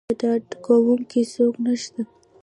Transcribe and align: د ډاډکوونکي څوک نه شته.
د 0.09 0.11
ډاډکوونکي 0.21 1.21
څوک 1.33 1.53
نه 1.65 1.73
شته. 1.81 2.01